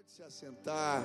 [0.00, 1.04] Pode se assentar.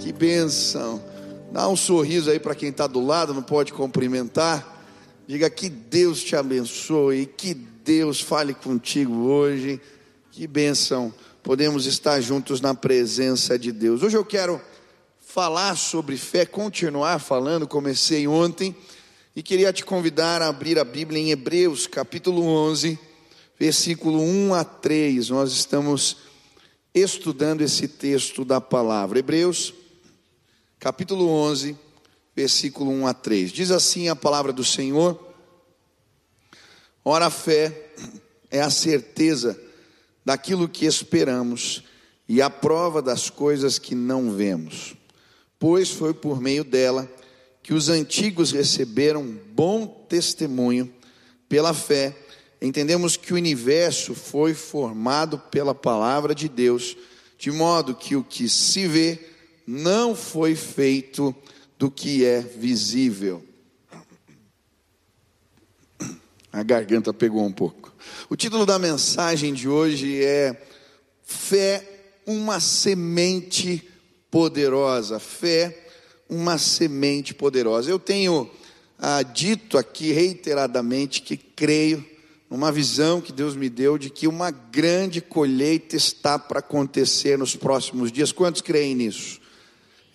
[0.00, 1.02] Que bênção.
[1.50, 4.86] Dá um sorriso aí para quem está do lado, não pode cumprimentar.
[5.26, 9.80] Diga que Deus te abençoe, que Deus fale contigo hoje.
[10.30, 11.12] Que bênção.
[11.42, 14.04] Podemos estar juntos na presença de Deus.
[14.04, 14.60] Hoje eu quero
[15.18, 17.66] falar sobre fé, continuar falando.
[17.66, 18.76] Comecei ontem
[19.34, 22.96] e queria te convidar a abrir a Bíblia em Hebreus, capítulo 11,
[23.58, 25.30] versículo 1 a 3.
[25.30, 26.29] Nós estamos
[26.94, 29.18] estudando esse texto da palavra.
[29.18, 29.72] Hebreus,
[30.78, 31.76] capítulo 11,
[32.34, 33.52] versículo 1 a 3.
[33.52, 35.18] Diz assim a palavra do Senhor:
[37.04, 37.92] Ora, a fé
[38.50, 39.60] é a certeza
[40.24, 41.84] daquilo que esperamos
[42.28, 44.94] e a prova das coisas que não vemos,
[45.58, 47.10] pois foi por meio dela
[47.62, 50.92] que os antigos receberam bom testemunho
[51.48, 52.16] pela fé
[52.60, 56.96] entendemos que o universo foi formado pela palavra de Deus,
[57.38, 59.18] de modo que o que se vê
[59.66, 61.34] não foi feito
[61.78, 63.42] do que é visível.
[66.52, 67.94] A garganta pegou um pouco.
[68.28, 70.60] O título da mensagem de hoje é
[71.22, 71.82] Fé,
[72.26, 73.88] uma semente
[74.30, 75.20] poderosa.
[75.20, 75.86] Fé,
[76.28, 77.90] uma semente poderosa.
[77.90, 78.50] Eu tenho
[78.98, 82.04] ah, dito aqui reiteradamente que creio
[82.50, 87.54] numa visão que Deus me deu de que uma grande colheita está para acontecer nos
[87.54, 88.32] próximos dias.
[88.32, 89.40] Quantos creem nisso?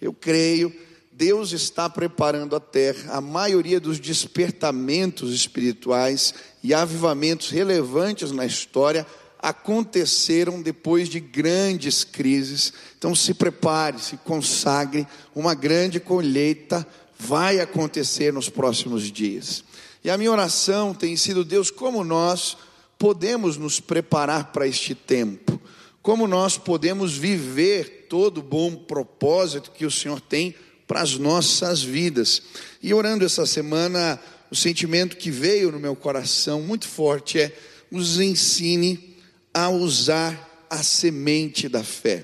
[0.02, 0.76] Eu creio.
[1.14, 3.14] Deus está preparando a terra.
[3.14, 9.08] A maioria dos despertamentos espirituais e avivamentos relevantes na história
[9.40, 12.74] aconteceram depois de grandes crises.
[12.98, 16.86] Então se prepare, se consagre, uma grande colheita
[17.18, 19.64] vai acontecer nos próximos dias.
[20.06, 22.56] E a minha oração tem sido, Deus, como nós
[22.96, 25.60] podemos nos preparar para este tempo?
[26.00, 30.54] Como nós podemos viver todo o bom propósito que o Senhor tem
[30.86, 32.40] para as nossas vidas?
[32.84, 34.22] E orando essa semana,
[34.52, 37.58] o sentimento que veio no meu coração muito forte é:
[37.90, 39.18] nos ensine
[39.52, 42.24] a usar a semente da fé.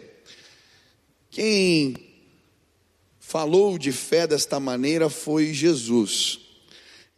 [1.31, 1.96] Quem
[3.19, 6.41] falou de fé desta maneira foi Jesus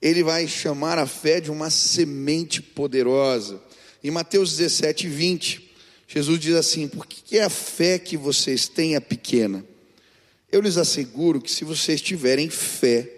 [0.03, 3.63] ele vai chamar a fé de uma semente poderosa.
[4.03, 5.73] Em Mateus 17, 20,
[6.05, 9.65] Jesus diz assim: Por que a fé que vocês têm é pequena?
[10.51, 13.09] Eu lhes asseguro que se vocês tiverem fé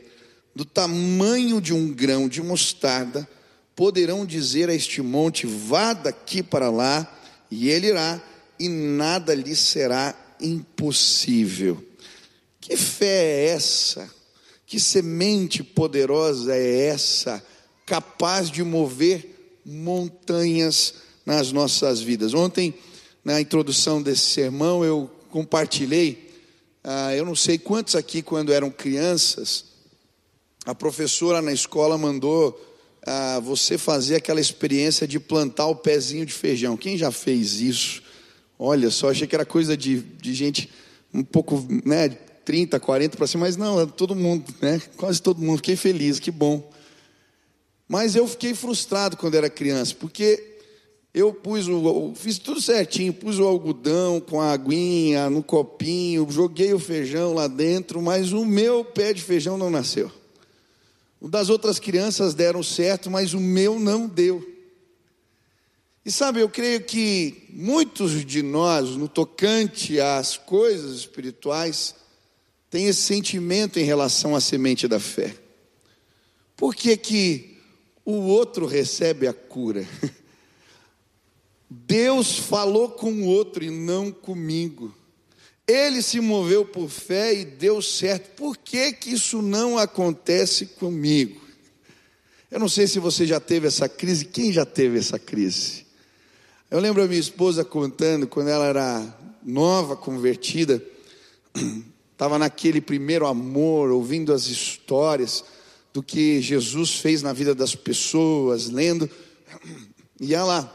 [0.56, 3.28] do tamanho de um grão de mostarda,
[3.75, 7.19] poderão dizer a este monte: vá daqui para lá,
[7.50, 8.24] e ele irá,
[8.59, 11.84] e nada lhe será impossível.
[12.62, 14.14] Que fé é essa?
[14.65, 17.43] Que semente poderosa é essa,
[17.85, 20.95] capaz de mover montanhas
[21.25, 22.33] nas nossas vidas?
[22.33, 22.73] Ontem,
[23.23, 26.31] na introdução desse sermão, eu compartilhei,
[26.83, 29.65] ah, eu não sei quantos aqui, quando eram crianças,
[30.65, 32.59] a professora na escola mandou
[33.05, 36.75] ah, você fazer aquela experiência de plantar o pezinho de feijão.
[36.75, 38.01] Quem já fez isso?
[38.57, 40.69] Olha só, achei que era coisa de, de gente
[41.13, 44.81] um pouco, né, 30, 40 para cima, mas não, todo mundo, né?
[44.95, 45.57] Quase todo mundo.
[45.57, 46.72] Fiquei feliz, que bom.
[47.88, 50.56] Mas eu fiquei frustrado quando era criança, porque
[51.13, 56.73] eu pus o, fiz tudo certinho, pus o algodão com a aguinha no copinho, joguei
[56.73, 60.12] o feijão lá dentro, mas o meu pé de feijão não nasceu.
[61.19, 64.56] O das outras crianças deram certo, mas o meu não deu.
[66.06, 71.95] E sabe, eu creio que muitos de nós, no tocante às coisas espirituais,
[72.75, 75.34] tem esse sentimento em relação à semente da fé.
[76.58, 77.58] Por que, que
[78.03, 79.88] o outro recebe a cura?
[81.72, 84.94] Deus falou com o outro e não comigo.
[85.66, 88.36] Ele se moveu por fé e deu certo.
[88.36, 91.40] Por que, que isso não acontece comigo?
[92.52, 94.25] Eu não sei se você já teve essa crise.
[94.25, 95.86] Quem já teve essa crise?
[96.69, 100.83] Eu lembro a minha esposa contando quando ela era nova, convertida
[102.15, 105.44] estava naquele primeiro amor, ouvindo as histórias
[105.94, 109.09] do que Jesus fez na vida das pessoas, lendo,
[110.19, 110.71] e ela,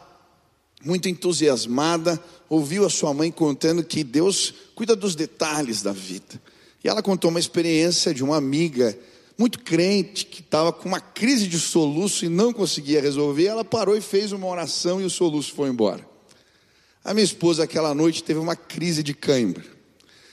[0.84, 6.40] muito entusiasmada, ouviu a sua mãe contando que Deus cuida dos detalhes da vida.
[6.84, 8.96] E ela contou uma experiência de uma amiga
[9.38, 13.46] muito crente que estava com uma crise de soluço e não conseguia resolver.
[13.46, 16.06] Ela parou e fez uma oração e o soluço foi embora.
[17.02, 19.79] A minha esposa, aquela noite, teve uma crise de cãibra.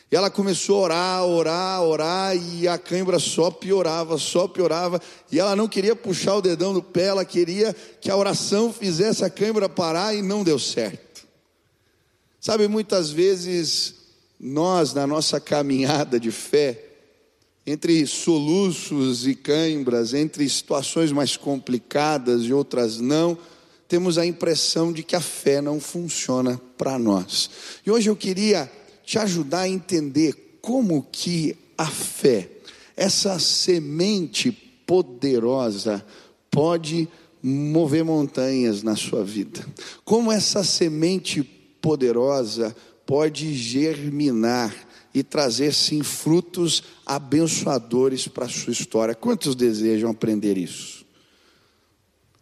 [0.10, 5.02] E ela começou a orar, orar, orar, e a cãibra só piorava, só piorava.
[5.30, 9.26] E ela não queria puxar o dedão do pé, ela queria que a oração fizesse
[9.26, 11.28] a cãibra parar e não deu certo.
[12.40, 13.96] Sabe, muitas vezes
[14.40, 16.86] nós, na nossa caminhada de fé,
[17.66, 23.38] entre soluços e cãibras, entre situações mais complicadas e outras não,
[23.90, 27.50] temos a impressão de que a fé não funciona para nós.
[27.86, 28.72] E hoje eu queria
[29.08, 32.50] te ajudar a entender como que a fé,
[32.94, 34.52] essa semente
[34.86, 36.06] poderosa,
[36.52, 37.08] pode
[37.42, 39.66] mover montanhas na sua vida.
[40.04, 42.76] Como essa semente poderosa
[43.06, 44.76] pode germinar
[45.14, 49.16] e trazer sim frutos abençoadores para a sua história.
[49.16, 51.06] Quantos desejam aprender isso?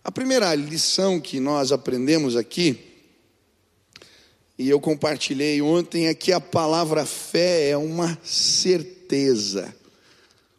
[0.03, 2.94] A primeira lição que nós aprendemos aqui,
[4.57, 9.75] e eu compartilhei ontem, é que a palavra fé é uma certeza.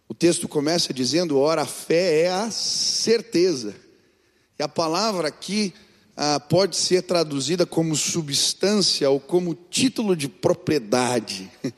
[0.09, 3.75] O texto começa dizendo: ora, a fé é a certeza.
[4.59, 5.73] E a palavra aqui
[6.17, 11.51] ah, pode ser traduzida como substância ou como título de propriedade.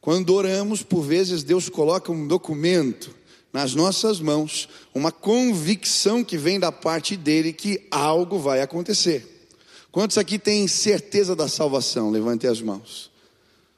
[0.00, 3.14] Quando oramos, por vezes Deus coloca um documento
[3.52, 9.33] nas nossas mãos, uma convicção que vem da parte dele que algo vai acontecer.
[9.94, 12.10] Quantos aqui têm certeza da salvação?
[12.10, 13.12] Levante as mãos.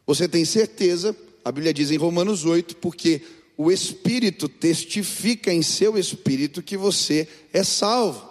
[0.06, 1.14] Você tem certeza,
[1.44, 3.20] a Bíblia diz em Romanos 8, porque
[3.54, 8.26] o Espírito testifica em seu espírito que você é salvo.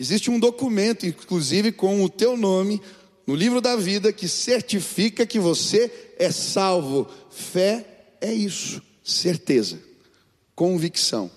[0.00, 2.82] Existe um documento, inclusive com o teu nome,
[3.24, 7.08] no livro da vida, que certifica que você é salvo.
[7.30, 7.86] Fé
[8.20, 9.78] é isso, certeza,
[10.56, 11.30] convicção.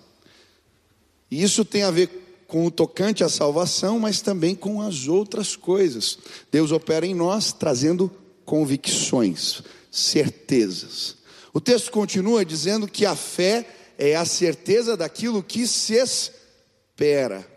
[1.30, 2.21] E isso tem a ver
[2.52, 6.20] com o tocante à salvação, mas também com as outras coisas.
[6.52, 8.12] Deus opera em nós trazendo
[8.44, 11.16] convicções, certezas.
[11.54, 13.66] O texto continua dizendo que a fé
[13.98, 17.48] é a certeza daquilo que se espera.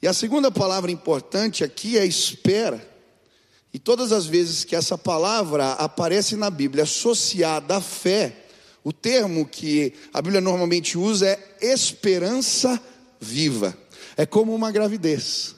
[0.00, 2.88] E a segunda palavra importante aqui é espera.
[3.74, 8.44] E todas as vezes que essa palavra aparece na Bíblia associada à fé,
[8.84, 12.80] o termo que a Bíblia normalmente usa é esperança
[13.20, 13.81] viva.
[14.22, 15.56] É como uma gravidez.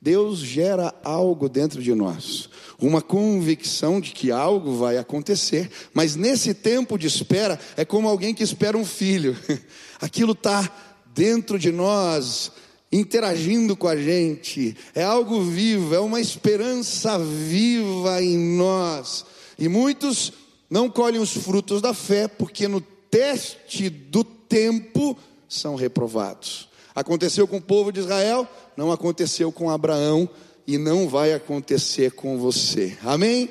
[0.00, 2.48] Deus gera algo dentro de nós,
[2.80, 8.32] uma convicção de que algo vai acontecer, mas nesse tempo de espera é como alguém
[8.32, 9.36] que espera um filho.
[10.00, 10.66] Aquilo está
[11.14, 12.50] dentro de nós,
[12.90, 19.26] interagindo com a gente, é algo vivo, é uma esperança viva em nós.
[19.58, 20.32] E muitos
[20.70, 26.74] não colhem os frutos da fé, porque no teste do tempo são reprovados.
[26.96, 30.26] Aconteceu com o povo de Israel, não aconteceu com Abraão
[30.66, 32.96] e não vai acontecer com você.
[33.02, 33.50] Amém?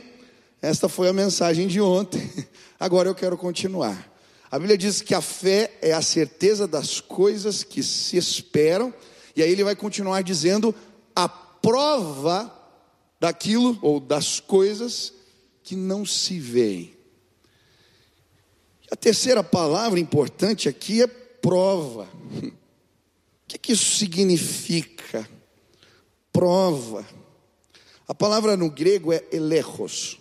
[0.60, 2.28] Esta foi a mensagem de ontem.
[2.80, 4.12] Agora eu quero continuar.
[4.50, 8.92] A Bíblia diz que a fé é a certeza das coisas que se esperam
[9.36, 10.74] e aí ele vai continuar dizendo
[11.16, 12.52] a prova
[13.20, 15.14] daquilo ou das coisas
[15.62, 16.96] que não se veem.
[18.92, 22.10] A terceira palavra importante aqui é prova.
[23.46, 25.30] O que, que isso significa?
[26.34, 27.06] Prova.
[28.08, 30.20] A palavra no grego é elegos.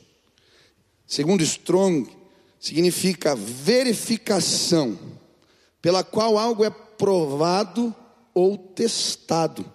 [1.06, 2.11] Segundo Strong,
[2.61, 4.99] significa verificação,
[5.81, 7.94] pela qual algo é provado
[8.32, 9.70] ou testado.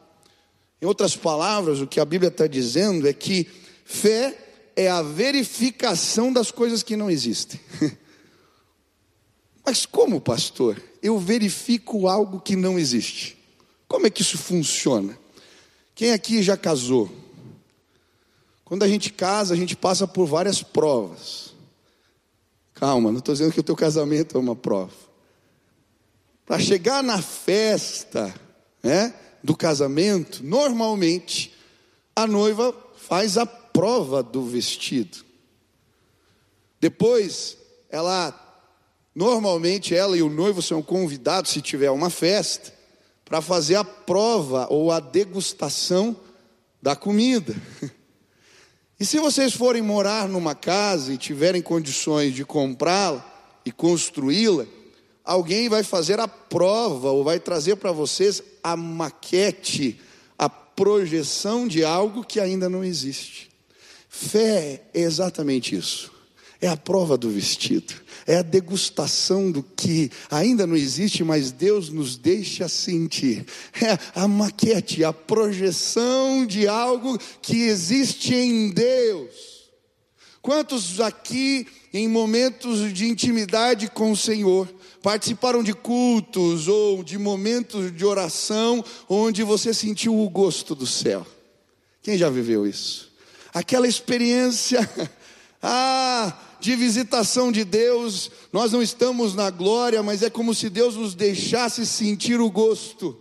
[0.82, 3.48] Em outras palavras, o que a Bíblia está dizendo é que
[3.84, 7.60] fé é a verificação das coisas que não existem.
[9.66, 10.82] Mas como, pastor?
[11.02, 13.39] Eu verifico algo que não existe.
[13.90, 15.18] Como é que isso funciona?
[15.96, 17.10] Quem aqui já casou?
[18.64, 21.56] Quando a gente casa, a gente passa por várias provas.
[22.76, 24.94] Calma, não estou dizendo que o teu casamento é uma prova.
[26.46, 28.34] Para chegar na festa,
[28.82, 31.54] né, do casamento, normalmente
[32.16, 35.26] a noiva faz a prova do vestido.
[36.80, 37.58] Depois,
[37.90, 38.34] ela,
[39.16, 42.79] normalmente ela e o noivo são convidados, se tiver uma festa,
[43.30, 46.18] para fazer a prova ou a degustação
[46.82, 47.56] da comida.
[49.00, 53.24] E se vocês forem morar numa casa e tiverem condições de comprá-la
[53.64, 54.66] e construí-la,
[55.24, 60.02] alguém vai fazer a prova ou vai trazer para vocês a maquete,
[60.38, 63.50] a projeção de algo que ainda não existe.
[64.10, 66.12] Fé é exatamente isso.
[66.62, 67.94] É a prova do vestido,
[68.28, 73.46] é a degustação do que ainda não existe, mas Deus nos deixa sentir.
[73.82, 79.70] É a maquete, a projeção de algo que existe em Deus.
[80.42, 84.68] Quantos aqui, em momentos de intimidade com o Senhor,
[85.02, 91.26] participaram de cultos ou de momentos de oração onde você sentiu o gosto do céu.
[92.02, 93.10] Quem já viveu isso?
[93.54, 94.80] Aquela experiência
[95.62, 100.96] Ah, de visitação de Deus, nós não estamos na glória, mas é como se Deus
[100.96, 103.18] nos deixasse sentir o gosto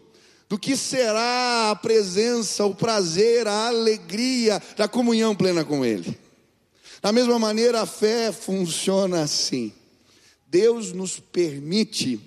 [0.49, 6.19] do que será a presença, o prazer, a alegria da comunhão plena com Ele.
[7.03, 9.73] Da mesma maneira, a fé funciona assim.
[10.47, 12.19] Deus nos permite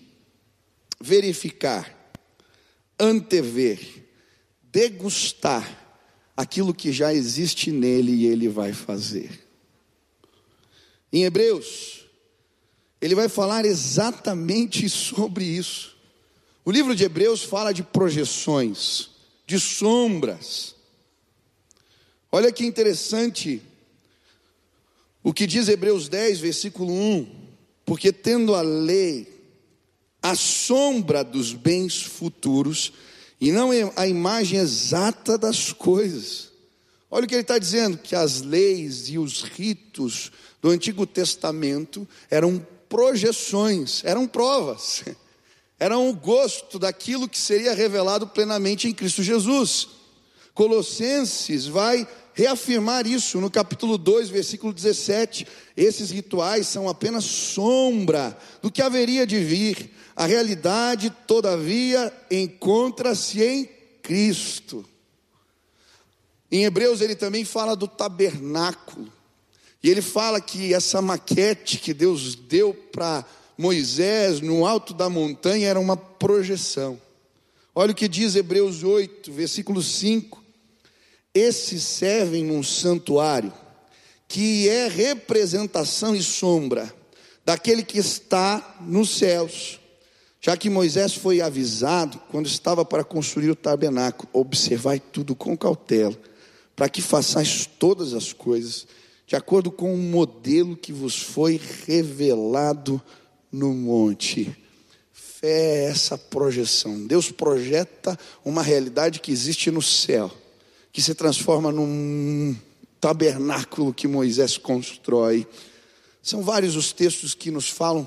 [1.01, 2.13] verificar,
[3.00, 3.80] antever,
[4.72, 5.80] degustar
[6.38, 9.50] aquilo que já existe nele e ele vai fazer.
[11.12, 12.06] Em Hebreus,
[13.01, 15.98] ele vai falar exatamente sobre isso.
[16.63, 19.10] O livro de Hebreus fala de projeções,
[19.46, 20.75] de sombras.
[22.32, 23.62] Olha que interessante
[25.24, 27.27] o que diz Hebreus 10, versículo 1:
[27.86, 29.27] Porque tendo a lei
[30.22, 32.94] a sombra dos bens futuros,
[33.39, 36.51] e não a imagem exata das coisas.
[37.10, 42.08] Olha o que ele está dizendo: que as leis e os ritos do Antigo Testamento
[42.30, 45.03] eram projeções, eram provas,
[45.80, 49.88] eram o gosto daquilo que seria revelado plenamente em Cristo Jesus.
[50.53, 55.48] Colossenses vai reafirmar isso no capítulo 2, versículo 17.
[55.75, 59.91] Esses rituais são apenas sombra do que haveria de vir.
[60.15, 63.70] A realidade, todavia, encontra-se em
[64.01, 64.86] Cristo.
[66.51, 69.12] Em Hebreus ele também fala do tabernáculo.
[69.84, 73.26] E ele fala que essa maquete que Deus deu para
[73.58, 77.00] Moisés no alto da montanha era uma projeção.
[77.74, 80.44] Olha o que diz Hebreus 8, versículo 5.
[81.34, 83.52] Esses servem num santuário,
[84.28, 86.94] que é representação e sombra
[87.46, 89.80] daquele que está nos céus.
[90.40, 96.18] Já que Moisés foi avisado, quando estava para construir o tabernáculo, observai tudo com cautela,
[96.76, 98.88] para que façais todas as coisas
[99.32, 101.58] de acordo com o modelo que vos foi
[101.88, 103.02] revelado
[103.50, 104.54] no monte.
[105.14, 107.08] Fé é essa projeção.
[107.08, 110.30] Deus projeta uma realidade que existe no céu,
[110.92, 112.54] que se transforma num
[113.00, 115.48] tabernáculo que Moisés constrói.
[116.22, 118.06] São vários os textos que nos falam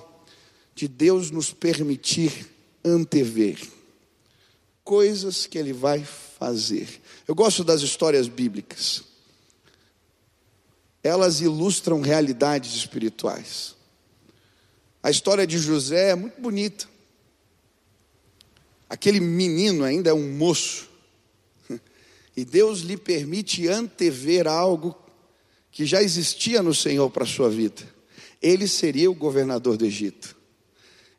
[0.74, 2.50] de Deus nos permitir
[2.84, 3.58] antever
[4.84, 6.04] coisas que Ele vai
[6.38, 6.86] fazer.
[7.26, 9.13] Eu gosto das histórias bíblicas
[11.04, 13.76] elas ilustram realidades espirituais.
[15.02, 16.88] A história de José é muito bonita.
[18.88, 20.88] Aquele menino ainda é um moço.
[22.34, 24.96] E Deus lhe permite antever algo
[25.70, 27.82] que já existia no Senhor para a sua vida.
[28.40, 30.34] Ele seria o governador do Egito.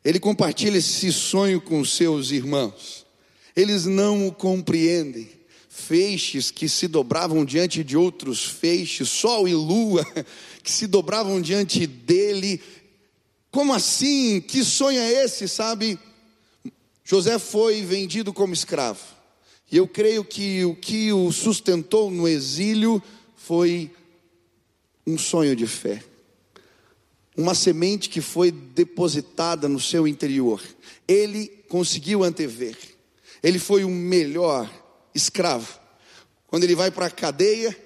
[0.04, 3.06] Ele compartilha esse sonho com seus irmãos.
[3.54, 5.35] Eles não o compreendem
[5.76, 10.04] feixes que se dobravam diante de outros feixes, sol e lua
[10.62, 12.60] que se dobravam diante dele.
[13.50, 14.40] Como assim?
[14.40, 15.98] Que sonho é esse, sabe?
[17.04, 19.00] José foi vendido como escravo.
[19.70, 23.02] E eu creio que o que o sustentou no exílio
[23.36, 23.90] foi
[25.06, 26.02] um sonho de fé.
[27.36, 30.62] Uma semente que foi depositada no seu interior.
[31.06, 32.76] Ele conseguiu antever.
[33.42, 34.68] Ele foi o melhor
[35.16, 35.80] escravo.
[36.46, 37.76] Quando ele vai para a cadeia,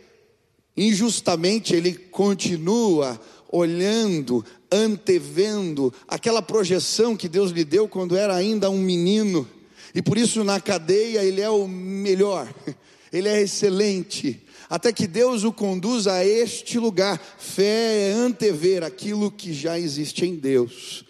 [0.76, 3.20] injustamente ele continua
[3.50, 9.48] olhando, antevendo aquela projeção que Deus lhe deu quando era ainda um menino.
[9.94, 12.52] E por isso na cadeia ele é o melhor,
[13.12, 17.18] ele é excelente, até que Deus o conduz a este lugar.
[17.38, 21.04] Fé é antever aquilo que já existe em Deus.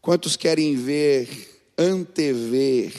[0.00, 1.28] Quantos querem ver,
[1.78, 2.92] antever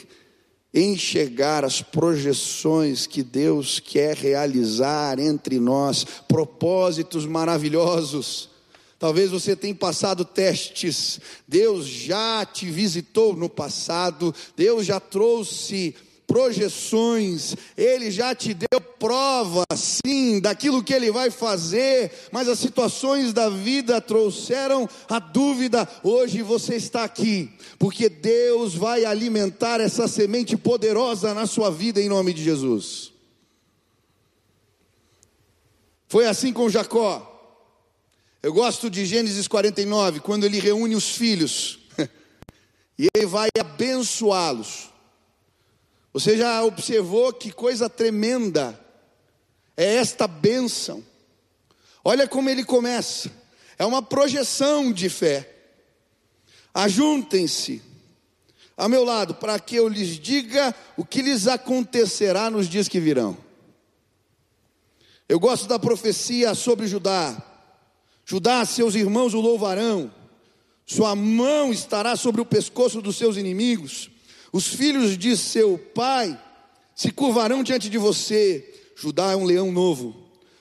[0.74, 8.50] enxergar as projeções que Deus quer realizar entre nós, propósitos maravilhosos.
[8.98, 15.94] Talvez você tenha passado testes, Deus já te visitou no passado, Deus já trouxe
[16.34, 23.32] projeções, Ele já te deu prova, sim, daquilo que Ele vai fazer, mas as situações
[23.32, 25.88] da vida trouxeram a dúvida.
[26.04, 32.10] Hoje você está aqui, porque Deus vai alimentar essa semente poderosa na sua vida, em
[32.10, 33.12] nome de Jesus.
[36.08, 37.30] Foi assim com Jacó.
[38.42, 41.78] Eu gosto de Gênesis 49, quando ele reúne os filhos
[42.98, 44.93] e ele vai abençoá-los.
[46.13, 48.79] Você já observou que coisa tremenda
[49.75, 51.03] é esta bênção?
[52.05, 53.32] Olha como ele começa,
[53.79, 55.50] é uma projeção de fé.
[56.74, 57.82] Ajuntem-se
[58.77, 63.00] a meu lado, para que eu lhes diga o que lhes acontecerá nos dias que
[63.00, 63.38] virão.
[65.29, 67.41] Eu gosto da profecia sobre Judá.
[68.25, 70.13] Judá, seus irmãos o louvarão,
[70.86, 74.10] sua mão estará sobre o pescoço dos seus inimigos,
[74.54, 76.40] os filhos de seu pai
[76.96, 78.64] se curvarão diante de você.
[78.96, 80.16] Judá é um leão novo,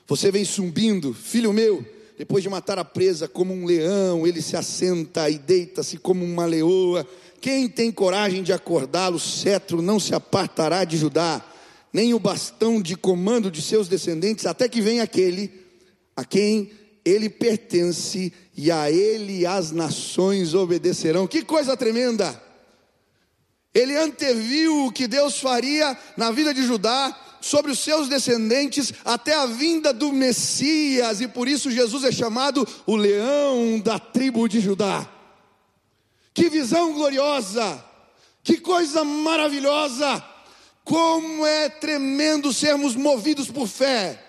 [0.08, 1.84] você vem subindo, filho meu,
[2.18, 6.46] depois de matar a presa como um leão, ele se assenta e deita-se como uma
[6.46, 7.06] leoa.
[7.40, 11.44] Quem tem coragem de acordá-lo, cetro não se apartará de Judá,
[11.92, 15.52] nem o bastão de comando de seus descendentes, até que venha aquele
[16.16, 16.70] a quem
[17.04, 21.26] ele pertence e a ele as nações obedecerão.
[21.26, 22.51] Que coisa tremenda!
[23.74, 29.34] Ele anteviu o que Deus faria na vida de Judá, sobre os seus descendentes, até
[29.34, 34.60] a vinda do Messias, e por isso Jesus é chamado o leão da tribo de
[34.60, 35.08] Judá.
[36.32, 37.84] Que visão gloriosa!
[38.42, 40.24] Que coisa maravilhosa!
[40.84, 44.20] Como é tremendo sermos movidos por fé.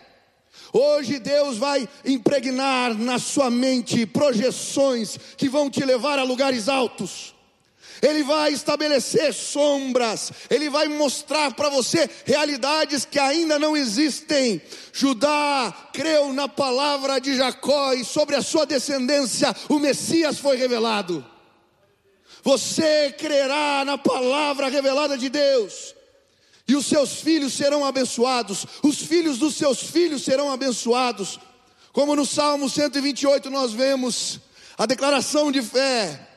[0.71, 7.32] Hoje Deus vai impregnar na sua mente projeções que vão te levar a lugares altos.
[8.03, 14.61] Ele vai estabelecer sombras, ele vai mostrar para você realidades que ainda não existem.
[14.91, 21.25] Judá creu na palavra de Jacó e sobre a sua descendência o Messias foi revelado.
[22.43, 25.95] Você crerá na palavra revelada de Deus
[26.67, 31.39] e os seus filhos serão abençoados, os filhos dos seus filhos serão abençoados.
[31.93, 34.41] Como no Salmo 128 nós vemos
[34.77, 36.32] a declaração de fé.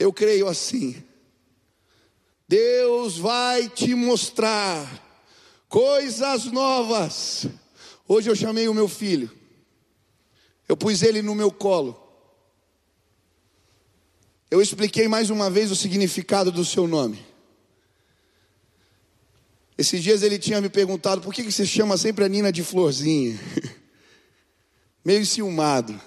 [0.00, 0.96] Eu creio assim.
[2.48, 4.82] Deus vai te mostrar
[5.68, 7.46] coisas novas.
[8.08, 9.30] Hoje eu chamei o meu filho.
[10.66, 12.02] Eu pus ele no meu colo.
[14.50, 17.22] Eu expliquei mais uma vez o significado do seu nome.
[19.76, 23.38] Esses dias ele tinha me perguntado por que, você chama sempre a Nina de Florzinha.
[25.04, 26.00] Meio ciumado.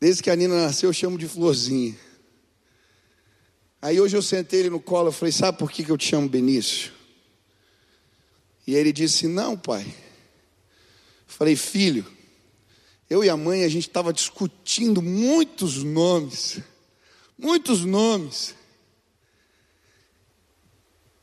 [0.00, 1.94] Desde que a Nina nasceu, eu chamo de Florzinha.
[3.84, 6.06] Aí hoje eu sentei ele no colo e falei: Sabe por que, que eu te
[6.06, 6.90] chamo Benício?
[8.66, 9.84] E ele disse: Não, pai.
[11.26, 12.02] Falei: Filho,
[13.10, 16.60] eu e a mãe a gente estava discutindo muitos nomes,
[17.36, 18.54] muitos nomes.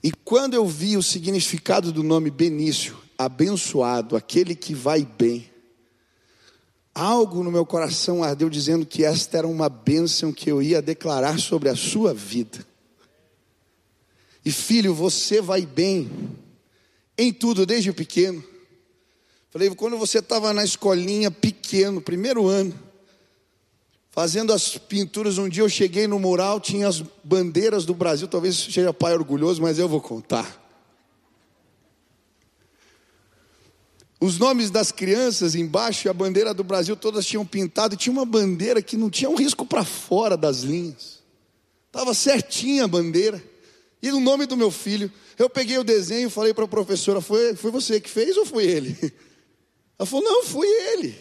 [0.04, 5.51] E quando eu vi o significado do nome Benício, abençoado, aquele que vai bem,
[6.94, 11.40] algo no meu coração ardeu dizendo que esta era uma bênção que eu ia declarar
[11.40, 12.66] sobre a sua vida.
[14.44, 16.10] E filho, você vai bem
[17.18, 18.44] em tudo desde pequeno.
[19.52, 22.74] Falei, quando você estava na escolinha pequeno, primeiro ano,
[24.12, 28.58] Fazendo as pinturas, um dia eu cheguei no mural, tinha as bandeiras do Brasil, talvez
[28.58, 30.61] seja pai orgulhoso, mas eu vou contar.
[34.22, 38.24] Os nomes das crianças embaixo a bandeira do Brasil todas tinham pintado, e tinha uma
[38.24, 41.24] bandeira que não tinha um risco para fora das linhas.
[41.88, 43.44] Estava certinha a bandeira.
[44.00, 47.20] E o nome do meu filho, eu peguei o desenho e falei para a professora:
[47.20, 48.96] foi, foi você que fez ou foi ele?
[49.98, 51.16] Ela falou: Não, foi ele.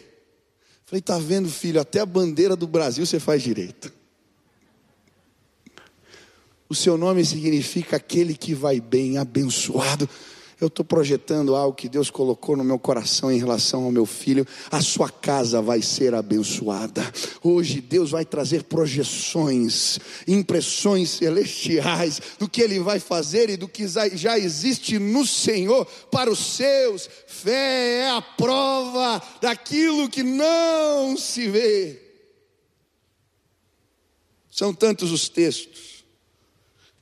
[0.84, 3.92] Falei, tá vendo, filho, até a bandeira do Brasil você faz direito.
[6.68, 10.08] O seu nome significa aquele que vai bem, abençoado.
[10.61, 14.46] Eu estou projetando algo que Deus colocou no meu coração em relação ao meu filho.
[14.70, 17.03] A sua casa vai ser abençoada.
[17.42, 23.88] Hoje Deus vai trazer projeções, impressões celestiais do que Ele vai fazer e do que
[23.88, 27.09] já existe no Senhor para os seus.
[27.27, 32.03] Fé é a prova daquilo que não se vê.
[34.51, 36.05] São tantos os textos.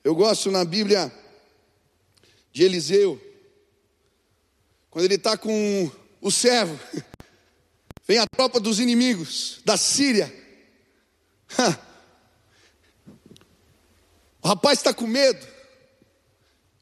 [0.05, 1.13] Eu gosto na Bíblia
[2.53, 3.28] de Eliseu
[4.91, 6.79] quando ele está com o servo,
[8.07, 10.33] vem a tropa dos inimigos da Síria.
[14.43, 15.47] O rapaz está com medo.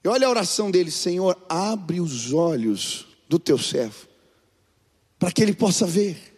[0.05, 4.07] E olha a oração dele: Senhor, abre os olhos do teu servo,
[5.19, 6.36] para que ele possa ver.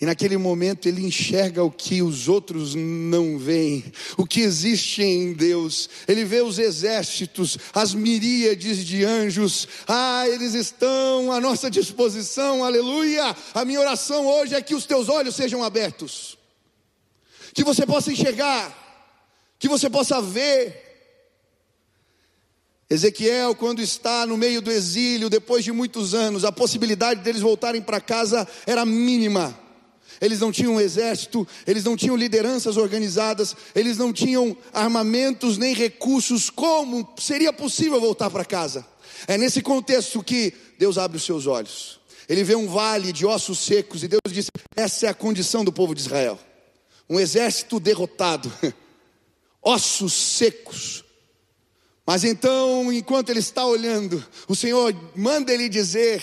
[0.00, 3.84] E naquele momento ele enxerga o que os outros não veem,
[4.16, 5.88] o que existe em Deus.
[6.08, 9.68] Ele vê os exércitos, as miríades de anjos.
[9.86, 13.36] Ah, eles estão à nossa disposição, aleluia.
[13.54, 16.36] A minha oração hoje é que os teus olhos sejam abertos,
[17.54, 18.76] que você possa enxergar,
[19.60, 20.82] que você possa ver.
[22.90, 27.80] Ezequiel, quando está no meio do exílio, depois de muitos anos, a possibilidade deles voltarem
[27.80, 29.63] para casa era mínima
[30.24, 36.48] eles não tinham exército, eles não tinham lideranças organizadas, eles não tinham armamentos nem recursos.
[36.48, 38.86] Como seria possível voltar para casa?
[39.26, 42.00] É nesse contexto que Deus abre os seus olhos.
[42.26, 45.72] Ele vê um vale de ossos secos e Deus disse: essa é a condição do
[45.72, 46.38] povo de Israel.
[47.08, 48.50] Um exército derrotado,
[49.62, 51.03] ossos secos,
[52.06, 56.22] mas então, enquanto ele está olhando, o Senhor manda ele dizer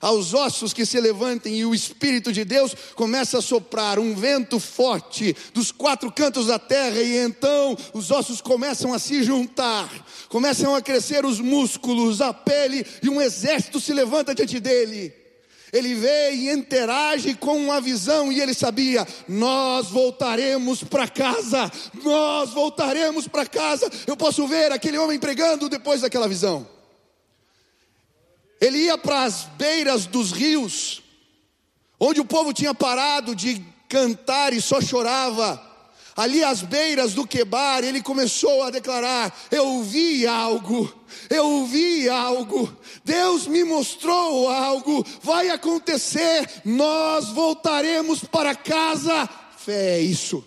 [0.00, 4.58] aos ossos que se levantem, e o Espírito de Deus começa a soprar um vento
[4.58, 9.88] forte dos quatro cantos da terra, e então os ossos começam a se juntar,
[10.28, 15.21] começam a crescer os músculos, a pele, e um exército se levanta diante dele.
[15.72, 21.72] Ele vê e interage com uma visão e ele sabia: nós voltaremos para casa,
[22.04, 23.90] nós voltaremos para casa.
[24.06, 26.68] Eu posso ver aquele homem pregando depois daquela visão.
[28.60, 31.02] Ele ia para as beiras dos rios,
[31.98, 35.71] onde o povo tinha parado de cantar e só chorava.
[36.14, 40.92] Ali às beiras do quebar, ele começou a declarar: Eu vi algo,
[41.30, 42.70] eu vi algo,
[43.02, 49.28] Deus me mostrou algo, vai acontecer, nós voltaremos para casa.
[49.56, 50.44] Fé é isso.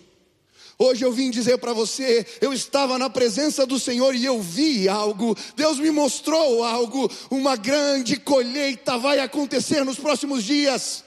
[0.78, 4.88] Hoje eu vim dizer para você, eu estava na presença do Senhor e eu vi
[4.88, 11.02] algo, Deus me mostrou algo, uma grande colheita vai acontecer nos próximos dias.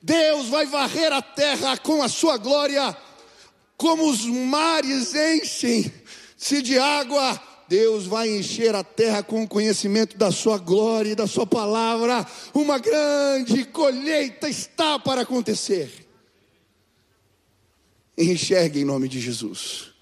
[0.00, 2.96] Deus vai varrer a terra com a sua glória
[3.78, 10.32] como os mares enchem-se de água, Deus vai encher a terra com o conhecimento da
[10.32, 12.26] sua glória e da sua palavra.
[12.52, 16.06] Uma grande colheita está para acontecer.
[18.16, 19.92] Enxergue em nome de Jesus.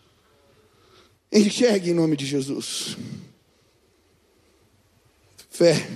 [1.30, 2.96] Enxergue em nome de Jesus.
[5.50, 5.86] Fé.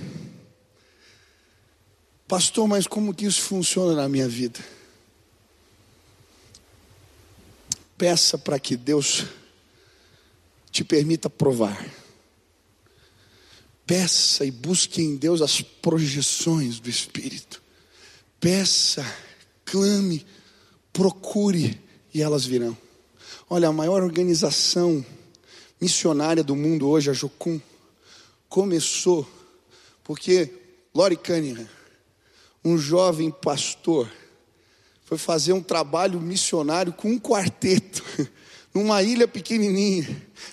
[2.27, 4.59] Pastor, mas como que isso funciona na minha vida?
[8.01, 9.25] Peça para que Deus
[10.71, 11.87] te permita provar.
[13.85, 17.61] Peça e busque em Deus as projeções do Espírito.
[18.39, 19.05] Peça,
[19.63, 20.25] clame,
[20.91, 21.79] procure
[22.11, 22.75] e elas virão.
[23.47, 25.05] Olha, a maior organização
[25.79, 27.61] missionária do mundo hoje, a Jocum,
[28.49, 29.29] começou
[30.03, 30.51] porque
[30.91, 31.69] Lori Cunningham,
[32.65, 34.11] um jovem pastor,
[35.11, 38.01] foi fazer um trabalho missionário com um quarteto,
[38.73, 40.07] numa ilha pequenininha.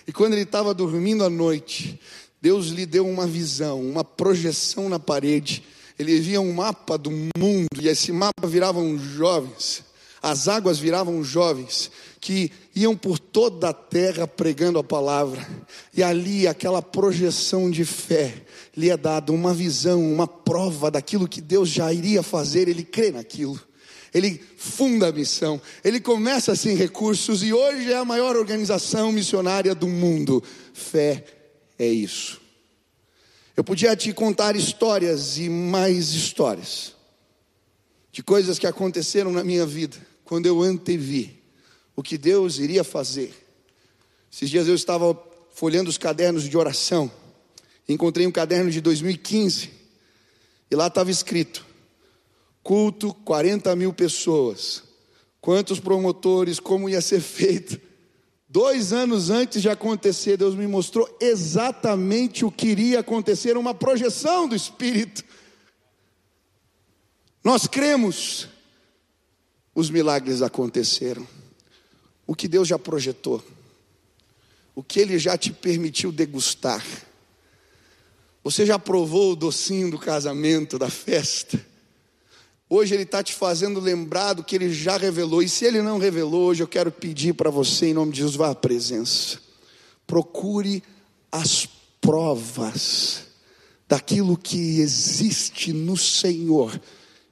[0.05, 2.01] E quando ele estava dormindo à noite,
[2.42, 5.62] Deus lhe deu uma visão, uma projeção na parede.
[5.97, 9.85] Ele via um mapa do mundo, e esse mapa viravam jovens,
[10.21, 15.47] as águas viravam jovens que iam por toda a terra pregando a palavra,
[15.94, 18.42] e ali aquela projeção de fé
[18.77, 23.12] lhe é dada uma visão, uma prova daquilo que Deus já iria fazer, ele crê
[23.12, 23.68] naquilo
[24.12, 29.75] ele funda a missão, ele começa sem recursos e hoje é a maior organização missionária
[29.75, 30.42] do mundo.
[30.73, 31.25] Fé
[31.79, 32.40] é isso.
[33.57, 36.94] Eu podia te contar histórias e mais histórias
[38.12, 41.42] de coisas que aconteceram na minha vida quando eu antevi
[41.97, 43.35] o que Deus iria fazer.
[44.33, 47.11] Esses dias eu estava folhando os cadernos de oração,
[47.88, 49.71] encontrei um caderno de 2015
[50.71, 51.66] e lá estava escrito:
[52.69, 54.83] Culto, 40 mil pessoas.
[55.41, 57.81] Quantos promotores, como ia ser feito.
[58.47, 64.47] Dois anos antes de acontecer, Deus me mostrou exatamente o que iria acontecer, uma projeção
[64.47, 65.25] do Espírito.
[67.43, 68.49] Nós cremos,
[69.75, 71.27] os milagres aconteceram.
[72.27, 73.43] O que Deus já projetou,
[74.75, 76.85] o que Ele já te permitiu degustar.
[78.45, 81.68] Você já provou o docinho do casamento, da festa?
[82.71, 85.43] Hoje Ele está te fazendo lembrar do que Ele já revelou.
[85.43, 88.37] E se Ele não revelou, hoje eu quero pedir para você, em nome de Jesus,
[88.37, 89.41] vá à presença.
[90.07, 90.83] Procure
[91.33, 91.67] as
[92.01, 93.23] provas
[93.89, 96.79] daquilo que existe no Senhor.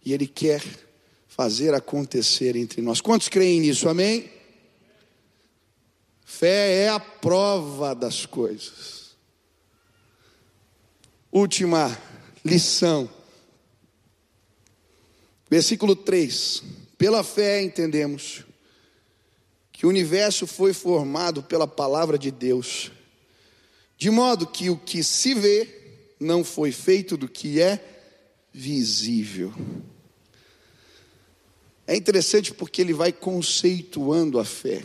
[0.04, 0.62] E Ele quer
[1.28, 3.02] fazer acontecer entre nós.
[3.02, 3.90] Quantos creem nisso?
[3.90, 4.30] Amém?
[6.24, 9.16] Fé é a prova das coisas.
[11.30, 11.96] Última
[12.42, 13.08] lição
[15.48, 16.62] Versículo 3:
[16.98, 18.44] Pela fé entendemos
[19.72, 22.90] que o universo foi formado pela palavra de Deus,
[23.96, 25.68] de modo que o que se vê
[26.18, 27.82] não foi feito do que é
[28.52, 29.52] visível.
[31.86, 34.82] É interessante porque ele vai conceituando a fé.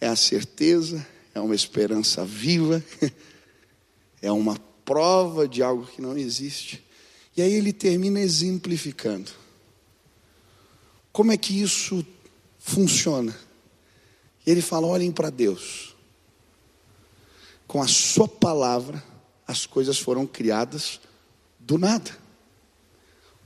[0.00, 2.84] É a certeza, é uma esperança viva,
[4.20, 6.84] é uma prova de algo que não existe.
[7.34, 9.43] E aí ele termina exemplificando.
[11.14, 12.04] Como é que isso
[12.58, 13.38] funciona?
[14.44, 15.94] Ele fala: olhem para Deus.
[17.68, 19.00] Com a Sua palavra,
[19.46, 21.00] as coisas foram criadas
[21.60, 22.10] do nada.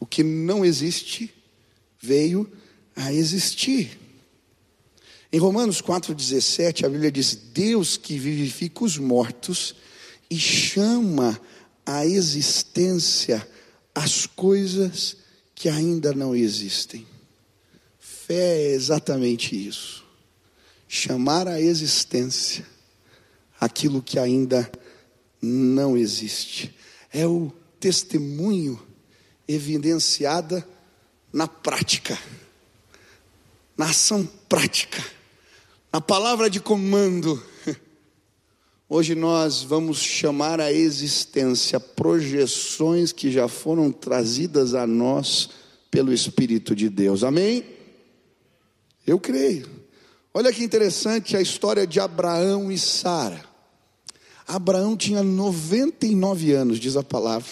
[0.00, 1.30] o que não existe
[2.00, 2.50] veio
[2.96, 4.00] a existir.
[5.30, 9.74] Em Romanos 4,17, a Bíblia diz: Deus que vivifica os mortos
[10.30, 11.38] e chama
[11.84, 13.46] a existência
[13.94, 15.18] as coisas
[15.54, 17.06] que ainda não existem.
[18.28, 20.04] Fé é exatamente isso.
[20.86, 22.62] Chamar à existência
[23.58, 24.70] aquilo que ainda
[25.40, 26.74] não existe.
[27.10, 28.78] É o testemunho
[29.48, 30.68] evidenciada
[31.32, 32.18] na prática,
[33.74, 35.02] na ação prática,
[35.90, 37.42] na palavra de comando.
[38.90, 45.48] Hoje nós vamos chamar à existência projeções que já foram trazidas a nós
[45.90, 47.24] pelo Espírito de Deus.
[47.24, 47.77] Amém?
[49.08, 49.66] Eu creio.
[50.34, 53.42] Olha que interessante a história de Abraão e Sara.
[54.46, 57.48] Abraão tinha 99 anos, diz a palavra.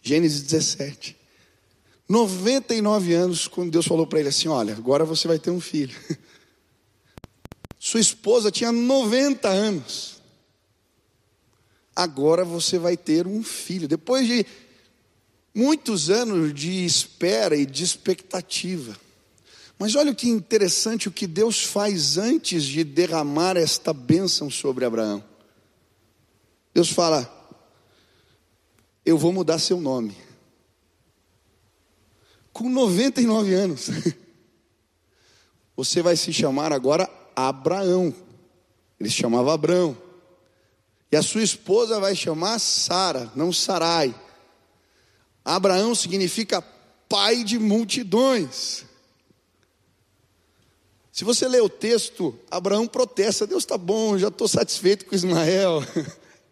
[0.00, 1.16] Gênesis 17.
[2.08, 5.96] 99 anos, quando Deus falou para ele assim: Olha, agora você vai ter um filho.
[7.76, 10.22] Sua esposa tinha 90 anos.
[11.94, 13.88] Agora você vai ter um filho.
[13.88, 14.46] Depois de
[15.52, 18.96] muitos anos de espera e de expectativa.
[19.78, 25.22] Mas olha que interessante o que Deus faz antes de derramar esta bênção sobre Abraão.
[26.74, 27.32] Deus fala:
[29.06, 30.16] Eu vou mudar seu nome.
[32.52, 33.88] Com 99 anos.
[35.76, 38.12] Você vai se chamar agora Abraão.
[38.98, 39.96] Ele se chamava Abraão.
[41.12, 44.12] E a sua esposa vai chamar Sara, não Sarai.
[45.44, 46.60] Abraão significa
[47.08, 48.87] pai de multidões.
[51.18, 55.82] Se você ler o texto, Abraão protesta: Deus está bom, já estou satisfeito com Ismael.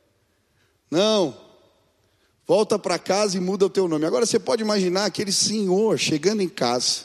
[0.90, 1.37] Não,
[2.44, 4.05] volta para casa e muda o teu nome.
[4.07, 7.05] Agora você pode imaginar aquele senhor chegando em casa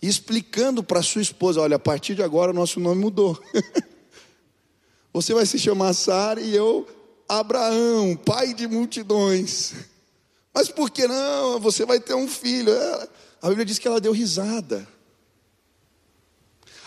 [0.00, 3.38] e explicando para sua esposa: Olha, a partir de agora o nosso nome mudou.
[5.12, 6.88] você vai se chamar Sara e eu,
[7.28, 9.74] Abraão, pai de multidões.
[10.54, 11.60] Mas por que não?
[11.60, 12.72] Você vai ter um filho.
[13.42, 14.88] A Bíblia diz que ela deu risada.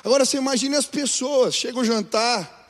[0.05, 2.69] Agora você imagine as pessoas, chega o jantar,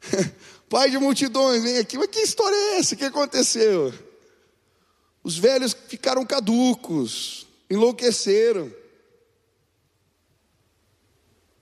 [0.70, 2.94] pai de multidões, vem aqui, mas que história é essa?
[2.94, 3.92] O que aconteceu?
[5.22, 8.72] Os velhos ficaram caducos, enlouqueceram.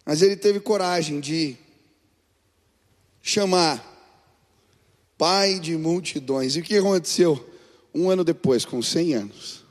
[0.07, 1.57] Mas ele teve coragem de
[3.21, 3.85] chamar
[5.19, 6.55] pai de multidões.
[6.55, 7.53] E o que aconteceu?
[7.93, 9.65] Um ano depois, com 100 anos,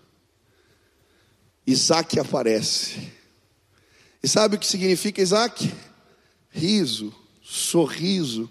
[1.66, 3.23] Isaac aparece.
[4.24, 5.70] E sabe o que significa Isaac?
[6.50, 8.50] Riso, sorriso.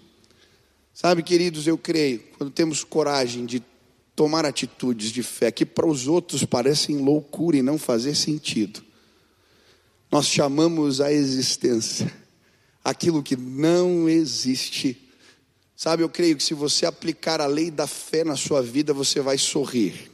[0.93, 3.63] Sabe, queridos, eu creio, quando temos coragem de
[4.15, 8.83] tomar atitudes de fé que para os outros parecem loucura e não fazer sentido,
[10.11, 12.13] nós chamamos a existência
[12.83, 15.09] aquilo que não existe.
[15.75, 19.19] Sabe, eu creio que se você aplicar a lei da fé na sua vida, você
[19.19, 20.12] vai sorrir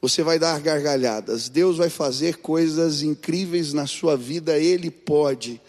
[0.00, 5.60] você vai dar gargalhadas, Deus vai fazer coisas incríveis na sua vida, Ele pode,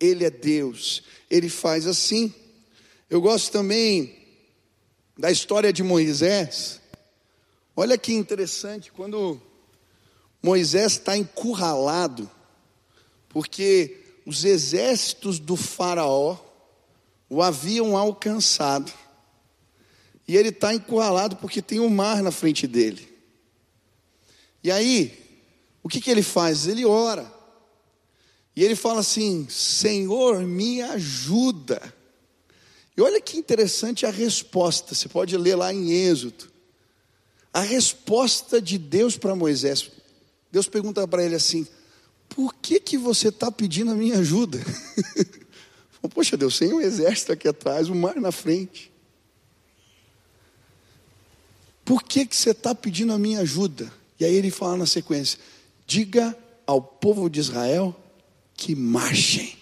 [0.00, 2.32] Ele é Deus, Ele faz assim.
[3.08, 4.16] Eu gosto também
[5.16, 6.80] da história de Moisés,
[7.76, 9.40] olha que interessante, quando
[10.42, 12.28] Moisés está encurralado,
[13.28, 16.38] porque os exércitos do Faraó
[17.28, 18.92] o haviam alcançado,
[20.26, 23.13] e ele está encurralado porque tem o um mar na frente dele.
[24.64, 25.12] E aí,
[25.82, 26.66] o que, que ele faz?
[26.66, 27.30] Ele ora.
[28.56, 31.94] E ele fala assim: Senhor, me ajuda.
[32.96, 36.50] E olha que interessante a resposta, você pode ler lá em Êxodo.
[37.52, 39.90] A resposta de Deus para Moisés.
[40.50, 41.66] Deus pergunta para ele assim:
[42.30, 44.58] Por que, que você está pedindo a minha ajuda?
[46.14, 48.90] Poxa, Deus, tem um exército aqui atrás, um mar na frente.
[51.84, 53.92] Por que, que você está pedindo a minha ajuda?
[54.18, 55.38] E aí ele fala na sequência:
[55.86, 57.94] diga ao povo de Israel
[58.54, 59.56] que marchem.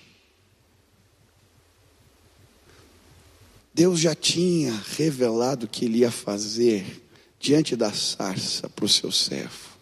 [3.74, 7.02] Deus já tinha revelado o que ele ia fazer
[7.40, 9.72] diante da sarça para o seu servo.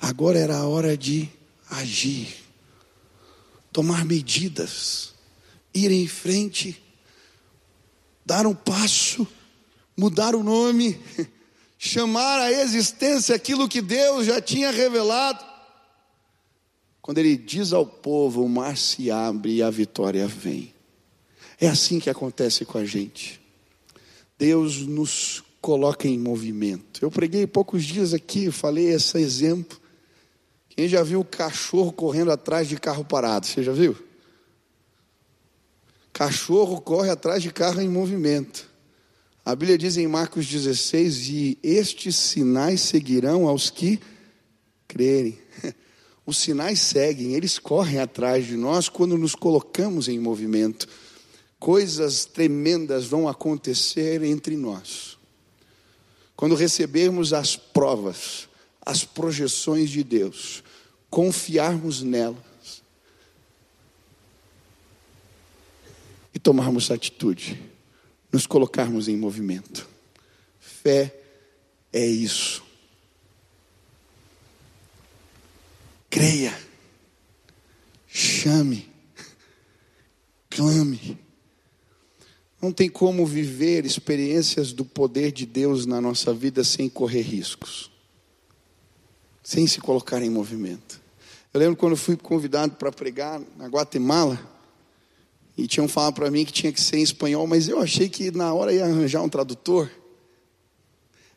[0.00, 1.28] Agora era a hora de
[1.70, 2.36] agir,
[3.72, 5.14] tomar medidas,
[5.74, 6.80] ir em frente,
[8.24, 9.26] dar um passo,
[9.96, 11.00] mudar o nome
[11.78, 15.46] chamar à existência aquilo que Deus já tinha revelado.
[17.00, 20.74] Quando ele diz ao povo: o mar se abre e a vitória vem.
[21.60, 23.40] É assim que acontece com a gente.
[24.36, 27.02] Deus nos coloca em movimento.
[27.02, 29.80] Eu preguei poucos dias aqui, falei esse exemplo.
[30.68, 33.46] Quem já viu cachorro correndo atrás de carro parado?
[33.46, 33.96] Você já viu?
[36.12, 38.67] Cachorro corre atrás de carro em movimento.
[39.48, 43.98] A Bíblia diz em Marcos 16: E estes sinais seguirão aos que
[44.86, 45.38] crerem.
[46.26, 50.86] Os sinais seguem, eles correm atrás de nós quando nos colocamos em movimento.
[51.58, 55.16] Coisas tremendas vão acontecer entre nós.
[56.36, 58.50] Quando recebermos as provas,
[58.84, 60.62] as projeções de Deus,
[61.08, 62.82] confiarmos nelas
[66.34, 67.77] e tomarmos atitude,
[68.32, 69.88] nos colocarmos em movimento.
[70.58, 71.14] Fé
[71.92, 72.64] é isso.
[76.10, 76.58] Creia,
[78.06, 78.88] chame,
[80.48, 81.18] clame.
[82.60, 87.90] Não tem como viver experiências do poder de Deus na nossa vida sem correr riscos,
[89.44, 91.00] sem se colocar em movimento.
[91.54, 94.38] Eu lembro quando fui convidado para pregar na Guatemala,
[95.58, 98.30] e tinham falado para mim que tinha que ser em espanhol, mas eu achei que
[98.30, 99.90] na hora ia arranjar um tradutor.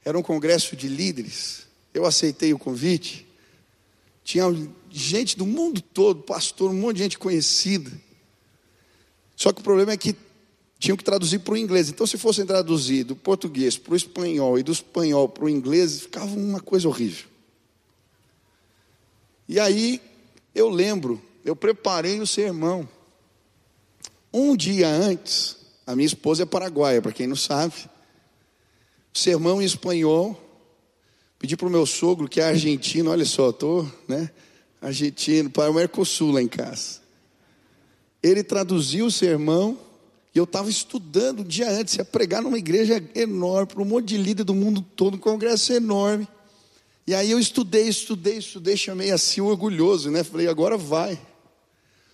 [0.05, 1.65] Era um congresso de líderes.
[1.91, 3.27] Eu aceitei o convite.
[4.23, 4.45] Tinha
[4.91, 7.91] gente do mundo todo, pastor, um monte de gente conhecida.
[9.35, 10.15] Só que o problema é que
[10.77, 11.89] tinham que traduzir para o inglês.
[11.89, 16.01] Então, se fossem traduzir do português para o espanhol e do espanhol para o inglês,
[16.01, 17.25] ficava uma coisa horrível.
[19.49, 19.99] E aí,
[20.53, 22.87] eu lembro, eu preparei o sermão.
[24.33, 27.73] Um dia antes, a minha esposa é paraguaia, para quem não sabe.
[29.13, 30.39] Sermão em espanhol.
[31.37, 34.29] Pedi para o meu sogro, que é argentino, olha só, estou, né?
[34.81, 37.01] Argentino, para o Mercosul lá em casa.
[38.21, 39.77] Ele traduziu o sermão
[40.33, 44.09] e eu estava estudando um dia antes, ia pregar numa igreja enorme, para um monte
[44.09, 46.27] de líder do mundo todo, um congresso enorme.
[47.05, 50.23] E aí eu estudei, estudei, estudei, chamei assim orgulhoso, né?
[50.23, 51.19] Falei, agora vai.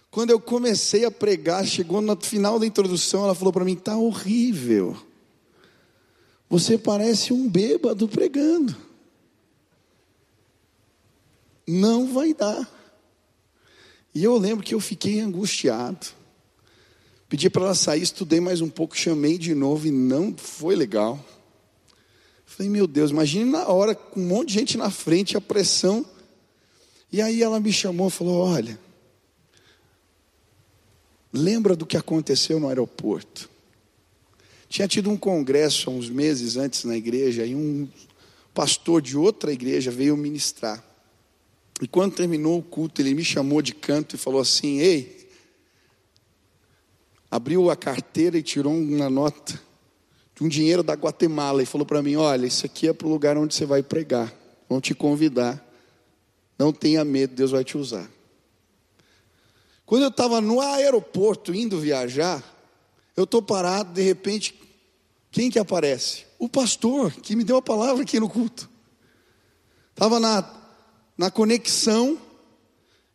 [0.10, 3.98] Quando eu comecei a pregar, chegou no final da introdução, ela falou para mim: "Tá
[3.98, 4.98] horrível.
[6.50, 8.76] Você parece um bêbado pregando.
[11.68, 12.68] Não vai dar."
[14.14, 16.08] E eu lembro que eu fiquei angustiado.
[17.30, 21.24] Pedi para ela sair, estudei mais um pouco, chamei de novo e não foi legal.
[22.46, 26.06] Falei, meu Deus, imagine na hora, com um monte de gente na frente, a pressão.
[27.12, 28.80] E aí ela me chamou e falou: Olha,
[31.32, 33.50] lembra do que aconteceu no aeroporto?
[34.70, 37.88] Tinha tido um congresso há uns meses antes na igreja e um
[38.54, 40.84] pastor de outra igreja veio ministrar.
[41.82, 45.30] E quando terminou o culto, ele me chamou de canto e falou assim: Ei,
[47.30, 49.62] abriu a carteira e tirou uma nota
[50.36, 53.10] de um dinheiro da Guatemala e falou para mim: Olha, isso aqui é para o
[53.10, 54.34] lugar onde você vai pregar.
[54.68, 55.64] Vão te convidar.
[56.58, 58.10] Não tenha medo, Deus vai te usar.
[59.88, 62.44] Quando eu estava no aeroporto indo viajar,
[63.16, 64.54] eu estou parado, de repente,
[65.32, 66.28] quem que aparece?
[66.38, 68.70] O pastor que me deu a palavra aqui no culto.
[69.96, 70.48] Estava na,
[71.18, 72.20] na conexão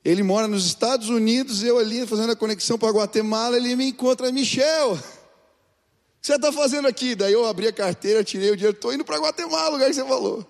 [0.04, 4.32] ele mora nos Estados Unidos, eu ali fazendo a conexão para Guatemala, ele me encontra,
[4.32, 4.96] Michel, o
[6.20, 7.14] que você está fazendo aqui?
[7.14, 9.94] Daí eu abri a carteira, tirei o dinheiro, estou indo para Guatemala, o lugar que
[9.94, 10.44] você falou.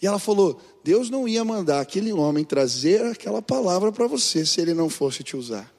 [0.00, 4.60] E ela falou: Deus não ia mandar aquele homem trazer aquela palavra para você se
[4.60, 5.72] ele não fosse te usar.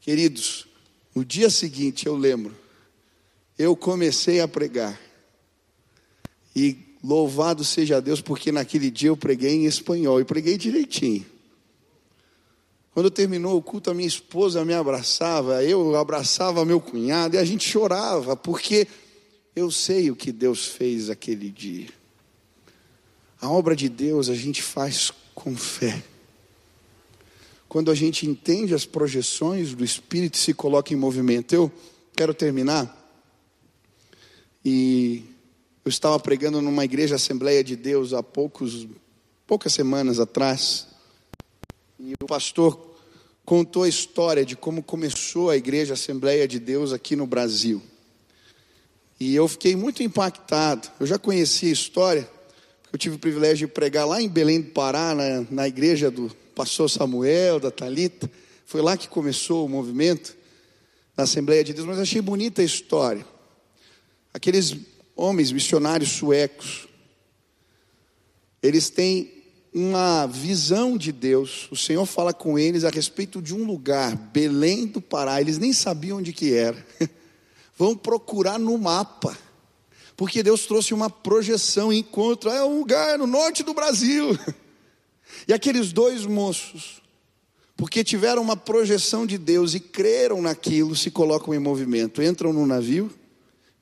[0.00, 0.66] Queridos,
[1.14, 2.56] no dia seguinte eu lembro,
[3.58, 5.00] eu comecei a pregar.
[6.54, 11.24] E Louvado seja Deus, porque naquele dia eu preguei em espanhol e preguei direitinho.
[12.90, 17.44] Quando terminou o culto, a minha esposa me abraçava, eu abraçava meu cunhado e a
[17.44, 18.88] gente chorava, porque
[19.54, 21.88] eu sei o que Deus fez aquele dia.
[23.46, 26.02] A obra de Deus a gente faz com fé.
[27.68, 31.54] Quando a gente entende as projeções do Espírito e se coloca em movimento.
[31.54, 31.70] Eu
[32.16, 32.92] quero terminar
[34.64, 35.22] e
[35.84, 38.88] eu estava pregando numa igreja Assembleia de Deus há poucos,
[39.46, 40.88] poucas semanas atrás.
[42.00, 42.96] E o pastor
[43.44, 47.80] contou a história de como começou a igreja Assembleia de Deus aqui no Brasil.
[49.20, 50.88] E eu fiquei muito impactado.
[50.98, 52.28] Eu já conhecia a história,
[52.96, 56.34] eu tive o privilégio de pregar lá em Belém do Pará, na, na igreja do
[56.54, 58.30] pastor Samuel, da Talita.
[58.64, 60.34] Foi lá que começou o movimento
[61.14, 63.22] da Assembleia de Deus, mas achei bonita a história.
[64.32, 64.74] Aqueles
[65.14, 66.88] homens missionários suecos.
[68.62, 69.44] Eles têm
[69.74, 71.68] uma visão de Deus.
[71.70, 75.38] O Senhor fala com eles a respeito de um lugar, Belém do Pará.
[75.38, 76.82] Eles nem sabiam onde que era.
[77.76, 79.36] Vão procurar no mapa.
[80.16, 84.38] Porque Deus trouxe uma projeção, encontro, é um lugar no norte do Brasil.
[85.46, 87.02] E aqueles dois moços,
[87.76, 92.66] porque tiveram uma projeção de Deus e creram naquilo, se colocam em movimento, entram no
[92.66, 93.12] navio,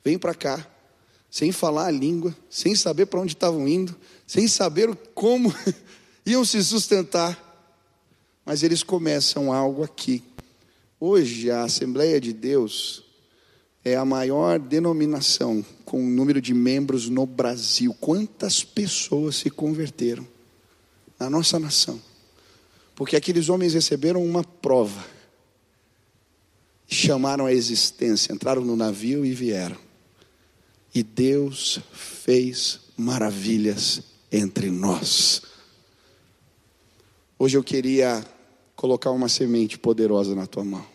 [0.05, 0.66] vêm para cá,
[1.30, 3.95] sem falar a língua, sem saber para onde estavam indo,
[4.26, 5.55] sem saber como
[6.26, 7.41] iam se sustentar,
[8.45, 10.24] mas eles começam algo aqui.
[10.99, 13.03] Hoje a Assembleia de Deus
[13.85, 17.95] é a maior denominação com o número de membros no Brasil.
[18.01, 20.26] Quantas pessoas se converteram
[21.18, 22.01] na nossa nação?
[22.95, 25.05] Porque aqueles homens receberam uma prova,
[26.87, 29.76] chamaram a existência, entraram no navio e vieram.
[30.95, 35.43] E Deus fez maravilhas entre nós.
[37.39, 38.24] Hoje eu queria
[38.76, 40.93] colocar uma semente poderosa na tua mão.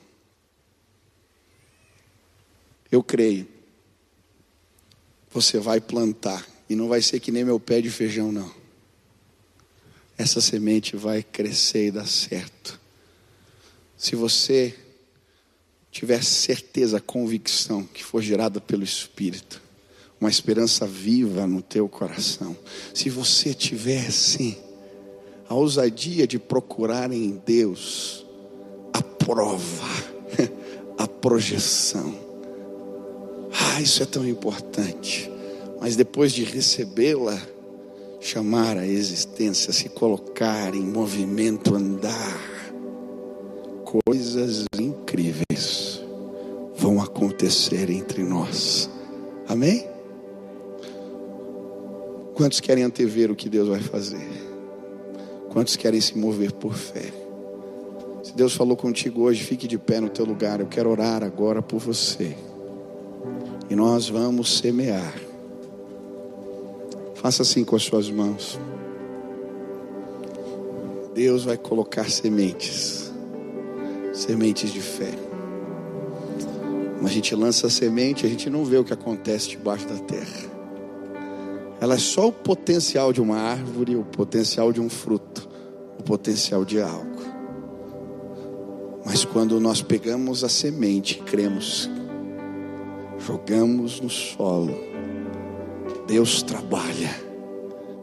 [2.91, 3.47] Eu creio.
[5.31, 6.45] Você vai plantar.
[6.69, 8.51] E não vai ser que nem meu pé de feijão, não.
[10.17, 12.79] Essa semente vai crescer e dar certo.
[13.97, 14.75] Se você
[15.91, 19.61] tiver certeza, convicção que for gerada pelo Espírito,
[20.19, 22.55] uma esperança viva no teu coração.
[22.93, 24.57] Se você tiver sim
[25.47, 28.25] a ousadia de procurar em Deus
[28.93, 29.87] a prova,
[30.97, 32.28] a projeção
[33.75, 35.31] ah, isso é tão importante.
[35.79, 37.39] Mas depois de recebê-la,
[38.19, 42.39] chamar a existência, se colocar em movimento, andar,
[44.05, 46.01] coisas incríveis
[46.75, 48.89] vão acontecer entre nós.
[49.47, 49.87] Amém?
[52.35, 54.27] Quantos querem antever o que Deus vai fazer?
[55.49, 57.11] Quantos querem se mover por fé?
[58.23, 60.59] Se Deus falou contigo hoje, fique de pé no teu lugar.
[60.59, 62.35] Eu quero orar agora por você
[63.69, 65.13] e nós vamos semear.
[67.15, 68.59] Faça assim com as suas mãos.
[71.13, 73.11] Deus vai colocar sementes,
[74.13, 75.11] sementes de fé.
[76.95, 79.97] Quando a gente lança a semente, a gente não vê o que acontece debaixo da
[79.99, 80.49] terra.
[81.81, 85.47] Ela é só o potencial de uma árvore, o potencial de um fruto,
[85.97, 87.19] o potencial de algo.
[89.05, 91.89] Mas quando nós pegamos a semente, cremos
[93.29, 94.75] jogamos no solo.
[96.07, 97.29] Deus trabalha.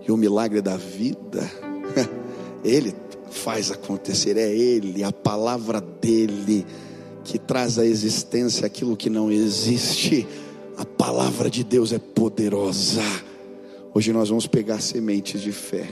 [0.07, 1.51] E o milagre da vida,
[2.63, 2.95] Ele
[3.29, 4.37] faz acontecer.
[4.37, 6.65] É Ele, a palavra dEle,
[7.25, 10.29] que traz à existência aquilo que não existe.
[10.77, 13.03] A palavra de Deus é poderosa.
[13.93, 15.89] Hoje nós vamos pegar sementes de fé.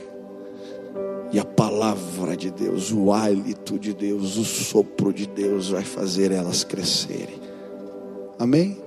[1.33, 6.31] E a palavra de Deus, o hálito de Deus, o sopro de Deus vai fazer
[6.31, 7.41] elas crescerem.
[8.39, 8.84] Amém?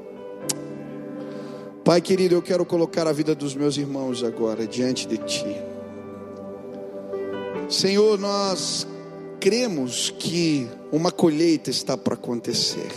[1.88, 5.55] Pai querido, eu quero colocar a vida dos meus irmãos agora diante de Ti.
[7.69, 8.85] Senhor, nós
[9.39, 12.91] cremos que uma colheita está para acontecer.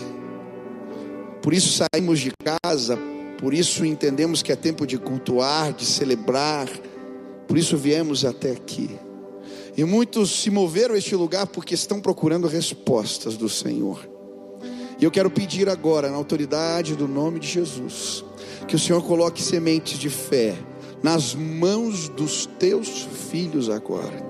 [1.41, 2.99] Por isso saímos de casa,
[3.39, 6.69] por isso entendemos que é tempo de cultuar, de celebrar,
[7.47, 8.91] por isso viemos até aqui.
[9.77, 14.05] E muitos se moveram a este lugar porque estão procurando respostas do Senhor.
[14.99, 18.25] E eu quero pedir agora, na autoridade do nome de Jesus,
[18.67, 20.57] que o Senhor coloque sementes de fé
[21.03, 24.29] nas mãos dos teus filhos agora.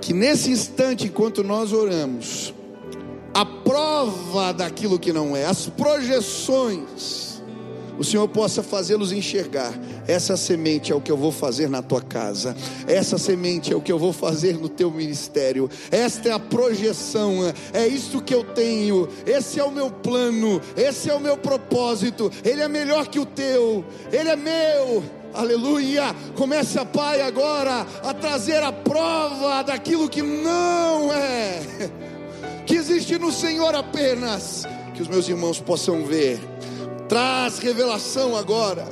[0.00, 2.54] Que nesse instante, enquanto nós oramos,
[3.34, 7.25] a prova daquilo que não é, as projeções,
[7.98, 9.72] o Senhor possa fazê-los enxergar.
[10.06, 13.80] Essa semente é o que eu vou fazer na tua casa, essa semente é o
[13.80, 18.44] que eu vou fazer no teu ministério, esta é a projeção, é isso que eu
[18.44, 23.18] tenho, esse é o meu plano, esse é o meu propósito, ele é melhor que
[23.18, 25.02] o teu, ele é meu.
[25.34, 26.16] Aleluia!
[26.34, 31.60] Comece a Pai agora a trazer a prova daquilo que não é,
[32.64, 36.40] que existe no Senhor apenas, que os meus irmãos possam ver
[37.08, 38.84] Traz revelação agora.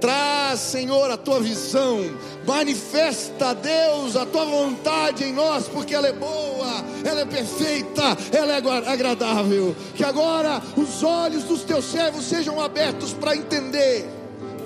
[0.00, 2.00] Traz, Senhor, a tua visão.
[2.44, 8.02] Manifesta, Deus, a tua vontade em nós, porque ela é boa, ela é perfeita,
[8.32, 9.76] ela é agradável.
[9.94, 14.04] Que agora os olhos dos teus servos sejam abertos para entender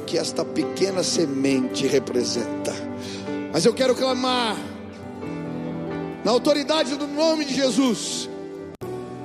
[0.06, 2.72] que esta pequena semente representa.
[3.52, 4.56] Mas eu quero clamar,
[6.24, 8.30] na autoridade do nome de Jesus,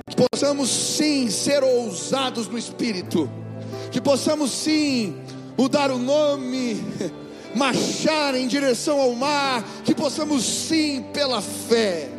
[0.10, 3.30] que possamos sim ser ousados no espírito
[3.92, 5.16] que possamos sim
[5.58, 6.84] mudar o nome,
[7.54, 12.10] marchar em direção ao mar, que possamos sim, pela fé,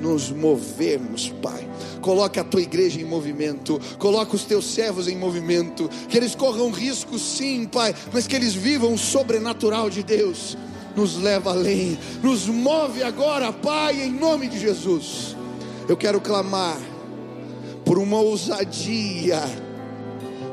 [0.00, 1.68] nos movermos, Pai.
[2.00, 6.70] Coloca a tua igreja em movimento, coloca os teus servos em movimento, que eles corram
[6.70, 10.56] risco, sim, Pai, mas que eles vivam o sobrenatural de Deus.
[10.96, 15.36] Nos leva além, nos move agora, Pai, em nome de Jesus.
[15.88, 16.78] Eu quero clamar
[17.84, 19.42] por uma ousadia,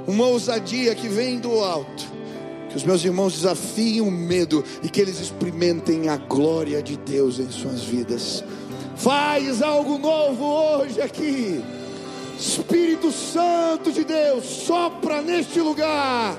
[0.07, 2.17] uma ousadia que vem do alto
[2.69, 7.39] que os meus irmãos desafiem o medo e que eles experimentem a glória de Deus
[7.39, 8.43] em suas vidas.
[8.95, 11.63] Faz algo novo hoje aqui.
[12.37, 16.37] Espírito Santo de Deus, sopra neste lugar,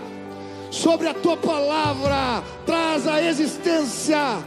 [0.70, 4.38] sobre a tua palavra, traz a existência,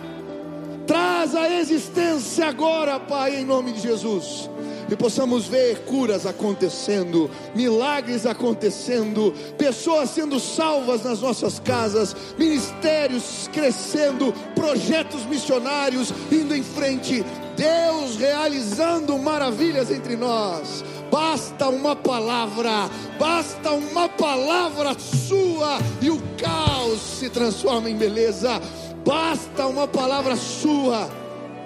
[0.88, 4.51] traz a existência agora, Pai, em nome de Jesus
[4.92, 14.34] e possamos ver curas acontecendo, milagres acontecendo, pessoas sendo salvas nas nossas casas, ministérios crescendo,
[14.54, 17.24] projetos missionários indo em frente,
[17.56, 20.84] Deus realizando maravilhas entre nós.
[21.10, 28.62] Basta uma palavra, basta uma palavra sua e o caos se transforma em beleza.
[29.06, 31.10] Basta uma palavra sua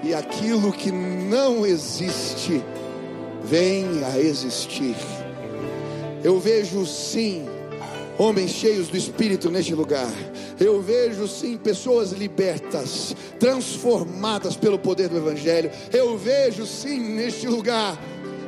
[0.04, 2.64] e aquilo que não existe
[3.46, 4.96] vem a existir.
[6.24, 7.46] Eu vejo sim
[8.18, 10.12] homens cheios do Espírito neste lugar.
[10.60, 15.70] Eu vejo sim pessoas libertas, transformadas pelo poder do Evangelho.
[15.94, 18.00] Eu vejo sim neste lugar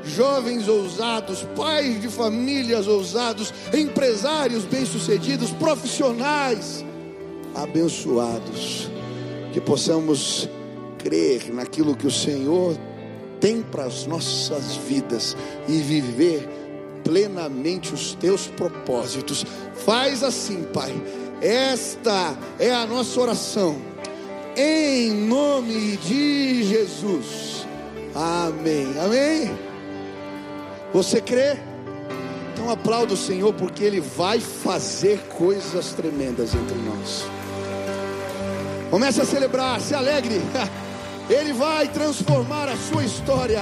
[0.03, 6.83] jovens ousados, pais de famílias ousados, empresários bem-sucedidos, profissionais
[7.53, 8.89] abençoados.
[9.51, 10.49] Que possamos
[10.97, 12.77] crer naquilo que o Senhor
[13.39, 15.35] tem para as nossas vidas
[15.67, 16.47] e viver
[17.03, 19.45] plenamente os teus propósitos.
[19.85, 20.93] Faz assim, Pai.
[21.41, 23.77] Esta é a nossa oração.
[24.55, 27.65] Em nome de Jesus.
[28.13, 28.87] Amém.
[28.99, 29.57] Amém.
[30.93, 31.57] Você crê?
[32.53, 37.25] Então aplauda o Senhor porque Ele vai fazer coisas tremendas entre nós.
[38.89, 40.41] Comece a celebrar, se alegre.
[41.29, 43.61] Ele vai transformar a sua história.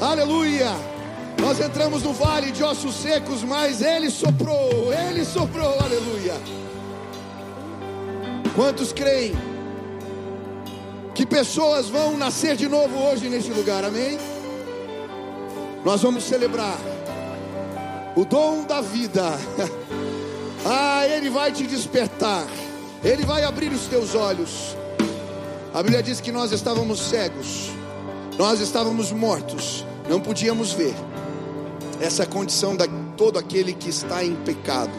[0.00, 0.70] Aleluia.
[1.40, 6.34] Nós entramos no vale de ossos secos, mas Ele soprou, Ele soprou, aleluia.
[8.54, 9.32] Quantos creem
[11.14, 14.18] que pessoas vão nascer de novo hoje neste lugar, amém?
[15.84, 16.76] Nós vamos celebrar
[18.16, 19.38] o dom da vida.
[20.64, 22.46] Ah, Ele vai te despertar,
[23.02, 24.76] Ele vai abrir os teus olhos.
[25.74, 27.70] A Bíblia diz que nós estávamos cegos,
[28.38, 30.94] nós estávamos mortos, não podíamos ver.
[31.98, 34.92] Essa condição de todo aquele que está em pecado,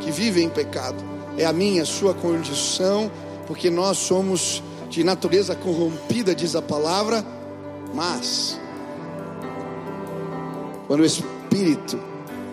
[0.00, 0.96] que vive em pecado.
[1.36, 3.10] É a minha, a sua condição,
[3.46, 7.22] porque nós somos de natureza corrompida, diz a palavra,
[7.92, 8.58] mas
[10.86, 12.00] quando o Espírito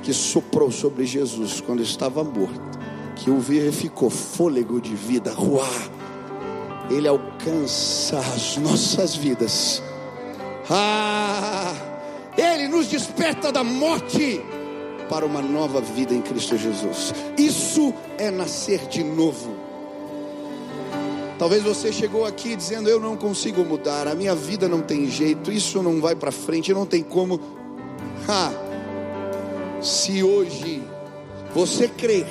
[0.03, 2.77] que soprou sobre Jesus, quando estava morto,
[3.15, 6.00] que o verificou fôlego de vida, ruar,
[6.91, 9.81] ele alcança as nossas vidas.
[10.69, 11.73] Ah,
[12.37, 14.41] Ele nos desperta da morte
[15.09, 17.13] para uma nova vida em Cristo Jesus.
[17.37, 19.55] Isso é nascer de novo.
[21.37, 25.51] Talvez você chegou aqui dizendo: Eu não consigo mudar, a minha vida não tem jeito,
[25.51, 27.39] isso não vai para frente, não tem como.
[29.81, 30.83] Se hoje
[31.53, 32.27] você crer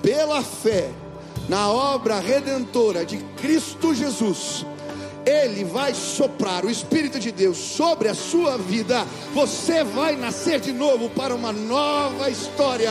[0.00, 0.88] pela fé
[1.48, 4.64] na obra redentora de Cristo Jesus,
[5.26, 10.72] Ele vai soprar o Espírito de Deus sobre a sua vida, você vai nascer de
[10.72, 12.90] novo para uma nova história.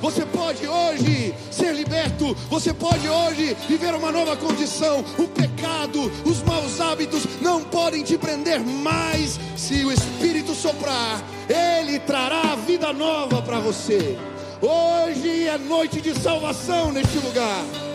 [0.00, 5.04] Você pode hoje ser liberto, você pode hoje viver uma nova condição.
[5.18, 9.38] O pecado, os maus hábitos não podem te prender mais.
[9.58, 14.16] Se o Espírito soprar, Ele trará vida nova para você.
[14.62, 17.89] Hoje é noite de salvação neste lugar.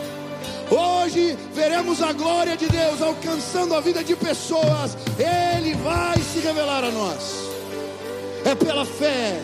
[0.70, 4.96] Hoje veremos a glória de Deus alcançando a vida de pessoas.
[5.18, 7.34] Ele vai se revelar a nós.
[8.44, 9.40] É pela fé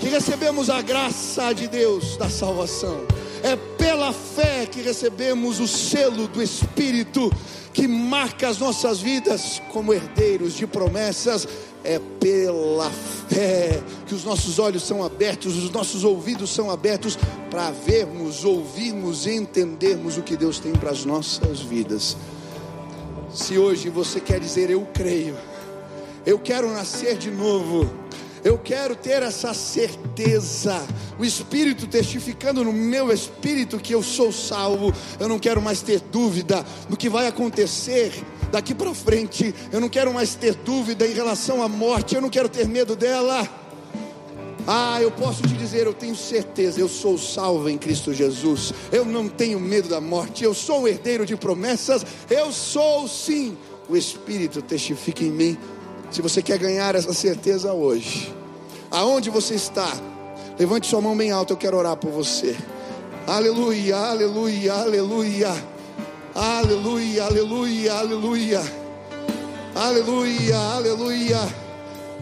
[0.00, 3.06] que recebemos a graça de Deus da salvação.
[3.42, 7.30] É pela fé que recebemos o selo do Espírito
[7.72, 11.48] que marca as nossas vidas como herdeiros de promessas
[11.84, 12.90] é pela
[13.28, 17.18] fé que os nossos olhos são abertos, os nossos ouvidos são abertos
[17.50, 22.16] para vermos, ouvirmos e entendermos o que Deus tem para as nossas vidas.
[23.32, 25.36] Se hoje você quer dizer eu creio,
[26.24, 27.90] eu quero nascer de novo,
[28.44, 30.82] eu quero ter essa certeza,
[31.18, 36.00] o Espírito testificando no meu espírito que eu sou salvo, eu não quero mais ter
[36.00, 38.12] dúvida do que vai acontecer
[38.52, 42.28] daqui para frente eu não quero mais ter dúvida em relação à morte, eu não
[42.28, 43.48] quero ter medo dela.
[44.64, 48.72] Ah, eu posso te dizer, eu tenho certeza, eu sou salvo em Cristo Jesus.
[48.92, 52.06] Eu não tenho medo da morte, eu sou um herdeiro de promessas.
[52.30, 53.56] Eu sou sim,
[53.88, 55.58] o Espírito testifica em mim.
[56.12, 58.32] Se você quer ganhar essa certeza hoje,
[58.90, 59.90] aonde você está,
[60.56, 62.54] levante sua mão bem alta, eu quero orar por você.
[63.26, 65.71] Aleluia, aleluia, aleluia.
[66.34, 68.62] Aleluia, aleluia, aleluia.
[69.74, 71.38] Aleluia, aleluia.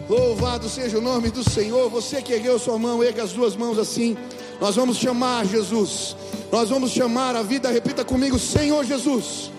[0.09, 1.89] Louvado seja o nome do Senhor.
[1.89, 4.17] Você que ergueu sua mão, erga as duas mãos assim.
[4.59, 6.17] Nós vamos chamar Jesus.
[6.51, 7.71] Nós vamos chamar a vida.
[7.71, 9.49] Repita comigo, Senhor Jesus.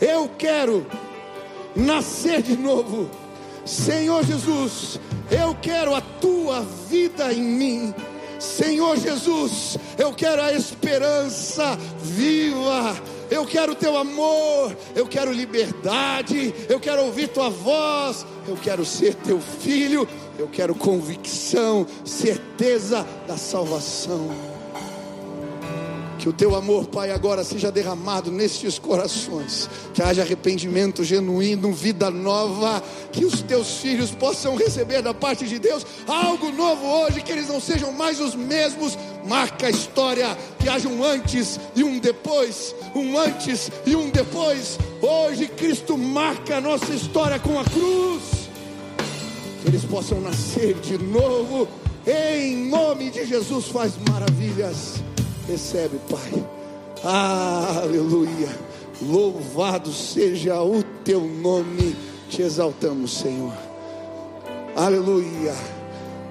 [0.00, 0.86] Eu quero
[1.76, 3.10] nascer de novo.
[3.66, 4.98] Senhor Jesus,
[5.30, 7.94] eu quero a tua vida em mim.
[8.38, 12.96] Senhor Jesus, eu quero a esperança viva
[13.30, 19.14] eu quero teu amor, eu quero liberdade, eu quero ouvir tua voz, eu quero ser
[19.14, 20.08] teu filho,
[20.38, 24.54] eu quero convicção, certeza da salvação.
[26.24, 29.68] Que o teu amor, Pai, agora seja derramado nestes corações.
[29.92, 32.82] Que haja arrependimento genuíno, vida nova.
[33.12, 37.20] Que os teus filhos possam receber da parte de Deus algo novo hoje.
[37.20, 38.96] Que eles não sejam mais os mesmos.
[39.24, 40.36] Marca a história.
[40.58, 42.74] Que haja um antes e um depois.
[42.94, 44.78] Um antes e um depois.
[45.00, 48.48] Hoje Cristo marca a nossa história com a cruz.
[49.62, 51.68] Que eles possam nascer de novo.
[52.06, 55.02] Em nome de Jesus, faz maravilhas.
[55.48, 56.44] Recebe, Pai.
[57.02, 58.48] Aleluia.
[59.02, 61.96] Louvado seja o teu nome.
[62.28, 63.52] Te exaltamos, Senhor.
[64.76, 65.54] Aleluia.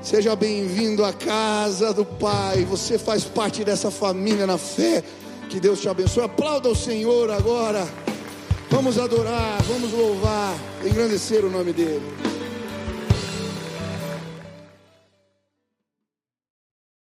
[0.03, 2.65] Seja bem-vindo à casa do Pai.
[2.65, 5.01] Você faz parte dessa família na fé.
[5.49, 6.25] Que Deus te abençoe.
[6.25, 7.87] Aplauda o Senhor agora.
[8.69, 12.32] Vamos adorar, vamos louvar, engrandecer o nome dEle.